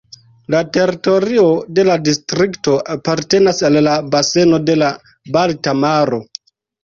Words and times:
La 0.53 0.59
teritorio 0.77 1.43
de 1.79 1.83
la 1.89 1.97
distrikto 2.07 2.73
apartenas 2.95 3.61
al 3.71 3.77
la 3.89 3.93
baseno 4.15 4.61
de 4.71 4.79
la 4.85 4.91
Balta 5.37 5.77
Maro. 5.85 6.21